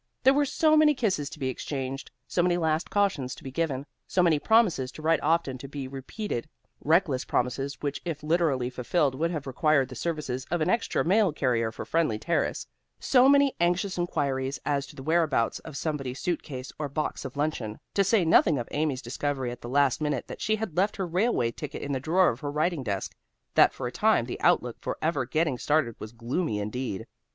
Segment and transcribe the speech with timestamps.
[0.23, 3.85] There were so many kisses to be exchanged, so many last cautions to be given,
[4.07, 6.49] so many promises to write often to be repeated,
[6.83, 11.31] reckless promises which if literally fulfilled would have required the services of an extra mail
[11.31, 12.65] carrier for Friendly Terrace
[12.99, 17.79] so many anxious inquiries as to the whereabouts of somebody's suitcase or box of luncheon,
[17.93, 21.05] to say nothing of Amy's discovery at the last minute that she had left her
[21.05, 23.15] railway ticket in the drawer of her writing desk,
[23.53, 27.05] that for a time the outlook for ever getting started was gloomy indeed.